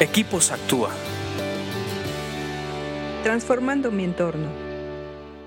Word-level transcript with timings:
Equipos 0.00 0.50
Actúa. 0.50 0.90
Transformando 3.22 3.92
mi 3.92 4.02
entorno. 4.02 4.48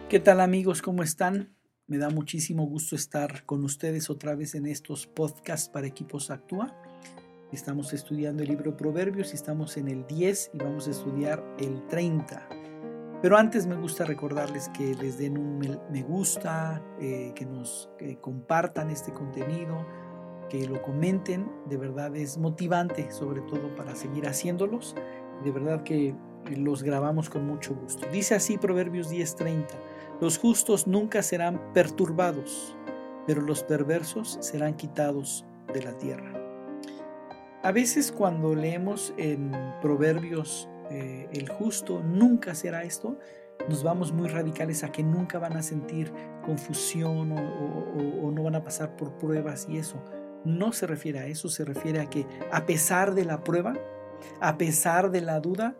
¿Qué 0.08 0.22
tal 0.22 0.40
amigos? 0.40 0.82
¿Cómo 0.82 1.04
están? 1.04 1.54
Me 1.86 1.98
da 1.98 2.10
muchísimo 2.10 2.66
gusto 2.66 2.96
estar 2.96 3.44
con 3.44 3.66
ustedes 3.66 4.10
otra 4.10 4.36
vez 4.36 4.56
en 4.56 4.66
estos 4.66 5.06
podcasts 5.06 5.68
para 5.68 5.86
Equipos 5.86 6.32
Actúa. 6.32 6.74
Estamos 7.52 7.92
estudiando 7.92 8.42
el 8.42 8.48
libro 8.48 8.78
Proverbios 8.78 9.34
y 9.34 9.36
estamos 9.36 9.76
en 9.76 9.90
el 9.90 10.08
10 10.08 10.52
y 10.54 10.58
vamos 10.60 10.88
a 10.88 10.92
estudiar 10.92 11.44
el 11.60 11.86
30. 11.88 12.48
Pero 13.22 13.36
antes 13.38 13.68
me 13.68 13.76
gusta 13.76 14.06
recordarles 14.06 14.70
que 14.70 14.96
les 14.96 15.18
den 15.18 15.38
un 15.38 15.60
me 15.92 16.04
gusta, 16.04 16.82
eh, 17.02 17.34
que 17.36 17.46
nos 17.46 17.90
compartan 18.22 18.92
este 18.92 19.12
contenido, 19.12 19.86
que 20.50 20.68
lo 20.68 20.82
comenten, 20.82 21.52
de 21.66 21.78
verdad 21.78 22.16
es 22.16 22.38
motivante, 22.38 23.12
sobre 23.12 23.42
todo 23.42 23.76
para 23.76 23.96
seguir 23.96 24.28
haciéndolos. 24.28 24.96
De 25.44 25.52
verdad 25.52 25.84
que 25.84 26.16
los 26.56 26.84
grabamos 26.84 27.30
con 27.30 27.46
mucho 27.46 27.76
gusto. 27.76 28.08
Dice 28.12 28.36
así 28.36 28.58
Proverbios 28.58 29.10
10:30, 29.10 29.68
los 30.22 30.38
justos 30.38 30.88
nunca 30.88 31.22
serán 31.22 31.74
perturbados, 31.74 32.76
pero 33.26 33.42
los 33.42 33.64
perversos 33.64 34.38
serán 34.42 34.76
quitados 34.76 35.46
de 35.74 35.84
la 35.84 35.98
tierra. 35.98 36.34
A 37.64 37.72
veces 37.72 38.12
cuando 38.12 38.56
leemos 38.56 39.14
en 39.18 39.52
Proverbios 39.82 40.70
eh, 40.90 41.28
el 41.34 41.50
justo 41.50 42.02
nunca 42.02 42.56
será 42.56 42.84
esto, 42.84 43.18
nos 43.68 43.84
vamos 43.84 44.14
muy 44.14 44.30
radicales 44.30 44.84
a 44.84 44.92
que 44.92 45.04
nunca 45.04 45.40
van 45.40 45.58
a 45.58 45.64
sentir 45.64 46.14
confusión 46.46 47.34
o 47.34 48.32
no 48.32 48.44
van 48.44 48.56
a 48.56 48.64
pasar 48.64 48.96
por 48.96 49.18
pruebas 49.18 49.68
y 49.68 49.78
eso 49.78 50.02
no 50.46 50.72
se 50.74 50.88
refiere 50.88 51.20
a 51.20 51.28
eso, 51.28 51.50
se 51.50 51.66
refiere 51.66 52.00
a 52.00 52.10
que 52.10 52.26
a 52.52 52.66
pesar 52.66 53.14
de 53.14 53.26
la 53.26 53.44
prueba, 53.44 53.74
a 54.40 54.58
pesar 54.58 55.12
de 55.12 55.22
la 55.22 55.40
duda, 55.40 55.76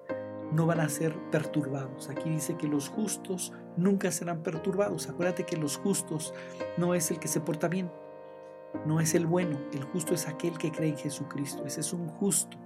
no 0.52 0.66
van 0.66 0.80
a 0.80 0.90
ser 0.90 1.16
perturbados. 1.30 2.10
Aquí 2.10 2.30
dice 2.30 2.56
que 2.56 2.68
los 2.68 2.90
justos 2.90 3.54
nunca 3.76 4.12
serán 4.12 4.44
perturbados. 4.44 5.10
Acuérdate 5.10 5.46
que 5.46 5.58
los 5.58 5.78
justos 5.78 6.34
no 6.78 6.94
es 6.94 7.12
el 7.12 7.20
que 7.20 7.28
se 7.28 7.42
porta 7.42 7.68
bien, 7.68 7.92
no 8.86 9.00
es 9.00 9.14
el 9.14 9.26
bueno, 9.26 9.60
el 9.74 9.84
justo 9.84 10.14
es 10.14 10.28
aquel 10.28 10.58
que 10.58 10.72
cree 10.72 10.90
en 10.90 10.98
Jesucristo, 10.98 11.66
ese 11.66 11.82
es 11.82 11.94
un 11.94 12.08
justo. 12.08 12.58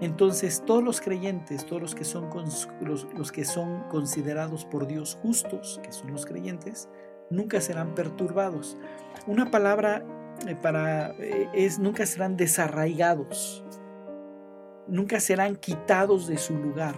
Entonces 0.00 0.64
todos 0.66 0.82
los 0.82 1.00
creyentes, 1.00 1.64
todos 1.64 1.80
los 1.80 1.94
que 1.94 2.04
son, 2.04 2.28
los, 2.80 3.06
los 3.16 3.30
que 3.30 3.44
son 3.44 3.84
considerados 3.88 4.64
por 4.64 4.88
Dios 4.88 5.16
justos, 5.22 5.80
que 5.84 5.92
son 5.92 6.12
los 6.12 6.26
creyentes, 6.26 6.88
nunca 7.30 7.60
serán 7.60 7.94
perturbados. 7.94 8.76
Una 9.28 9.50
palabra 9.50 10.04
para, 10.60 11.14
eh, 11.18 11.48
es, 11.54 11.78
nunca 11.78 12.06
serán 12.06 12.36
desarraigados, 12.36 13.64
nunca 14.88 15.20
serán 15.20 15.56
quitados 15.56 16.26
de 16.26 16.36
su 16.36 16.56
lugar. 16.56 16.94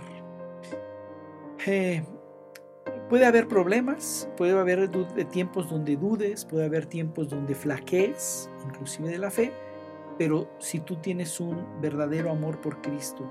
Eh, 1.67 2.05
puede 3.09 3.27
haber 3.27 3.49
problemas, 3.49 4.29
puede 4.37 4.59
haber 4.59 4.91
tiempos 5.31 5.71
donde 5.71 5.97
dudes, 5.97 6.45
puede 6.45 6.67
haber 6.67 6.87
tiempos 6.87 7.29
donde 7.29 7.55
flaquees, 7.55 8.51
inclusive 8.67 9.09
de 9.09 9.19
la 9.19 9.31
fe, 9.31 9.53
pero 10.19 10.49
si 10.59 10.81
tú 10.81 10.97
tienes 10.97 11.41
un 11.41 11.81
verdadero 11.81 12.31
amor 12.31 12.61
por 12.61 12.81
Cristo, 12.81 13.31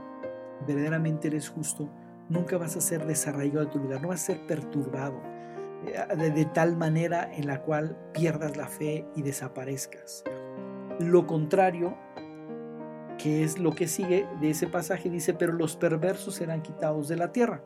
verdaderamente 0.68 1.28
eres 1.28 1.50
justo, 1.50 1.90
nunca 2.30 2.58
vas 2.58 2.76
a 2.76 2.82
ser 2.82 3.06
desarraigado 3.06 3.66
de 3.66 3.72
tu 3.72 3.80
lugar, 3.80 4.02
no 4.02 4.10
vas 4.10 4.24
a 4.24 4.34
ser 4.34 4.48
perturbado 4.48 5.33
de, 5.84 6.46
tal 6.46 6.78
manera 6.78 7.34
en 7.34 7.48
la 7.48 7.62
cual 7.62 7.98
pierdas 8.14 8.58
la 8.58 8.68
fe 8.68 9.06
y 9.16 9.22
desaparezcas. 9.22 10.24
Lo 11.00 11.26
contrario, 11.28 11.98
que 13.18 13.44
es 13.44 13.60
lo 13.60 13.72
que 13.72 13.88
sigue 13.88 14.28
de 14.42 14.52
ese 14.52 14.68
pasaje, 14.68 15.10
dice, 15.10 15.34
pero 15.34 15.54
los 15.54 15.76
perversos 15.76 16.36
serán 16.36 16.62
quitados 16.62 17.08
de 17.08 17.18
la 17.18 17.32
tierra. 17.32 17.64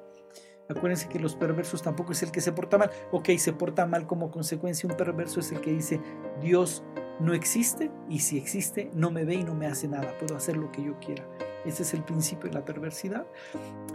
Acuérdense 0.70 1.08
que 1.08 1.20
los 1.20 1.36
perversos 1.36 1.82
tampoco 1.82 2.12
es 2.12 2.24
el 2.24 2.32
que 2.32 2.42
se 2.42 2.52
porta 2.52 2.78
mal. 2.78 2.92
Ok, 3.12 3.30
se 3.38 3.54
porta 3.54 3.86
mal 3.86 4.06
como 4.06 4.32
consecuencia. 4.32 4.90
Un 4.90 4.98
perverso 4.98 5.40
es 5.40 5.52
el 5.52 5.62
que 5.62 5.72
dice, 5.72 6.02
Dios 6.42 6.84
no 7.20 7.34
existe 7.34 7.90
y 8.10 8.20
si 8.20 8.38
existe 8.38 8.92
no 8.94 9.10
me 9.10 9.24
ve 9.24 9.36
y 9.36 9.44
no 9.44 9.56
me 9.56 9.66
hace 9.68 9.88
nada. 9.88 10.18
Puedo 10.20 10.36
hacer 10.36 10.58
lo 10.58 10.72
que 10.72 10.84
yo 10.84 11.00
quiera. 11.00 11.26
Ese 11.66 11.84
es 11.84 11.94
el 11.94 12.04
principio 12.04 12.50
de 12.50 12.56
la 12.56 12.66
perversidad. 12.66 13.26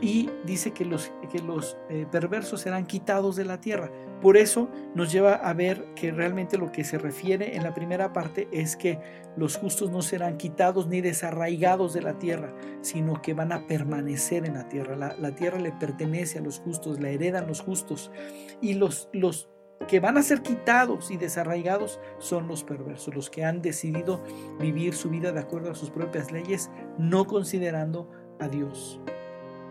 Y 0.00 0.30
dice 0.44 0.72
que 0.72 0.84
los, 0.84 1.12
que 1.30 1.40
los 1.40 1.76
eh, 1.88 2.06
perversos 2.10 2.62
serán 2.62 2.86
quitados 2.86 3.36
de 3.36 3.44
la 3.44 3.60
tierra. 3.60 3.90
Por 4.22 4.36
eso 4.36 4.70
nos 4.94 5.10
lleva 5.10 5.34
a 5.34 5.52
ver 5.52 5.84
que 5.96 6.12
realmente 6.12 6.56
lo 6.56 6.70
que 6.70 6.84
se 6.84 6.96
refiere 6.96 7.56
en 7.56 7.64
la 7.64 7.74
primera 7.74 8.12
parte 8.12 8.48
es 8.52 8.76
que 8.76 9.00
los 9.36 9.56
justos 9.56 9.90
no 9.90 10.00
serán 10.00 10.36
quitados 10.36 10.86
ni 10.86 11.00
desarraigados 11.00 11.92
de 11.92 12.02
la 12.02 12.18
tierra, 12.20 12.54
sino 12.82 13.20
que 13.20 13.34
van 13.34 13.50
a 13.50 13.66
permanecer 13.66 14.46
en 14.46 14.54
la 14.54 14.68
tierra. 14.68 15.16
La, 15.18 15.34
tierra 15.34 15.58
le 15.58 15.72
pertenece 15.72 16.38
a 16.38 16.42
los 16.42 16.60
justos, 16.60 17.00
la 17.00 17.10
heredan 17.10 17.48
los 17.48 17.60
justos. 17.60 18.12
Y 18.60 18.74
los, 18.74 19.08
los 19.12 19.50
que 19.88 19.98
van 19.98 20.16
a 20.16 20.22
ser 20.22 20.42
quitados 20.42 21.10
y 21.10 21.16
desarraigados 21.16 21.98
son 22.18 22.46
los 22.46 22.62
perversos, 22.62 23.16
los 23.16 23.28
que 23.28 23.44
han 23.44 23.60
decidido 23.60 24.22
vivir 24.60 24.94
su 24.94 25.10
vida 25.10 25.32
de 25.32 25.40
acuerdo 25.40 25.72
a 25.72 25.74
sus 25.74 25.90
propias 25.90 26.30
leyes, 26.30 26.70
no 26.96 27.24
considerando 27.24 28.08
a 28.38 28.46
Dios, 28.46 29.00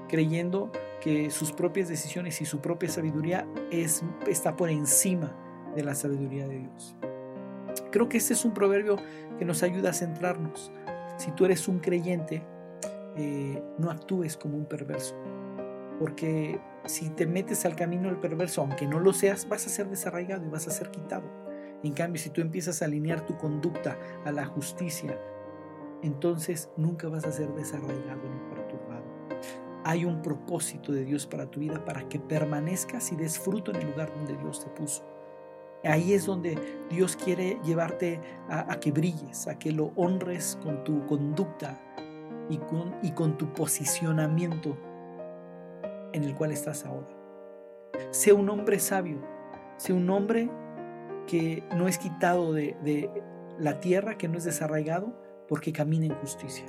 creyendo 0.09 0.73
que 1.01 1.31
sus 1.31 1.51
propias 1.51 1.89
decisiones 1.89 2.39
y 2.41 2.45
su 2.45 2.61
propia 2.61 2.89
sabiduría 2.89 3.47
es, 3.71 4.03
está 4.27 4.55
por 4.55 4.69
encima 4.69 5.35
de 5.75 5.83
la 5.83 5.95
sabiduría 5.95 6.47
de 6.47 6.59
Dios. 6.59 6.95
Creo 7.91 8.07
que 8.07 8.17
este 8.17 8.33
es 8.33 8.45
un 8.45 8.53
proverbio 8.53 8.97
que 9.37 9.43
nos 9.43 9.63
ayuda 9.63 9.89
a 9.89 9.93
centrarnos. 9.93 10.71
Si 11.17 11.31
tú 11.31 11.45
eres 11.45 11.67
un 11.67 11.79
creyente, 11.79 12.43
eh, 13.15 13.61
no 13.77 13.89
actúes 13.89 14.37
como 14.37 14.55
un 14.55 14.65
perverso, 14.65 15.15
porque 15.99 16.59
si 16.85 17.09
te 17.09 17.27
metes 17.27 17.65
al 17.65 17.75
camino 17.75 18.07
del 18.07 18.17
perverso, 18.17 18.61
aunque 18.61 18.87
no 18.87 18.99
lo 18.99 19.11
seas, 19.11 19.49
vas 19.49 19.65
a 19.65 19.69
ser 19.69 19.89
desarraigado 19.89 20.45
y 20.45 20.49
vas 20.49 20.67
a 20.67 20.71
ser 20.71 20.89
quitado. 20.91 21.29
En 21.83 21.93
cambio, 21.93 22.21
si 22.21 22.29
tú 22.29 22.41
empiezas 22.41 22.81
a 22.81 22.85
alinear 22.85 23.25
tu 23.25 23.37
conducta 23.37 23.97
a 24.23 24.31
la 24.31 24.45
justicia, 24.45 25.19
entonces 26.03 26.69
nunca 26.77 27.07
vas 27.09 27.25
a 27.25 27.31
ser 27.31 27.49
desarraigado 27.53 28.21
ni. 28.23 28.70
Hay 29.83 30.05
un 30.05 30.21
propósito 30.21 30.91
de 30.91 31.05
Dios 31.05 31.25
para 31.25 31.49
tu 31.49 31.59
vida, 31.59 31.83
para 31.83 32.07
que 32.07 32.19
permanezcas 32.19 33.11
y 33.11 33.15
des 33.15 33.39
fruto 33.39 33.71
en 33.71 33.77
el 33.77 33.87
lugar 33.91 34.13
donde 34.13 34.37
Dios 34.37 34.63
te 34.63 34.69
puso. 34.71 35.03
Ahí 35.83 36.13
es 36.13 36.27
donde 36.27 36.57
Dios 36.89 37.15
quiere 37.15 37.59
llevarte 37.63 38.21
a, 38.49 38.79
que 38.79 38.91
brilles, 38.91 39.47
a 39.47 39.57
que 39.57 39.71
lo 39.71 39.91
honres 39.95 40.59
con 40.63 40.83
tu 40.83 41.05
conducta 41.07 41.81
y 42.49 42.57
con, 42.57 42.95
y 43.01 43.11
con 43.11 43.37
tu 43.37 43.51
posicionamiento 43.53 44.77
en 46.13 46.23
el 46.23 46.35
cual 46.35 46.51
estás 46.51 46.85
ahora. 46.85 47.07
Sé 48.11 48.33
un 48.33 48.49
hombre 48.49 48.77
sabio, 48.79 49.21
sé 49.77 49.93
un 49.93 50.09
hombre 50.09 50.49
que 51.27 51.63
no 51.75 51.87
es 51.87 51.97
quitado 51.97 52.53
de, 52.53 53.09
la 53.57 53.79
tierra, 53.79 54.17
que 54.17 54.27
no 54.27 54.37
es 54.37 54.43
desarraigado, 54.43 55.13
porque 55.47 55.71
camina 55.71 56.05
en 56.05 56.15
justicia. 56.15 56.65